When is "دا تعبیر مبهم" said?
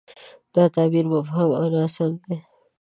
0.53-1.49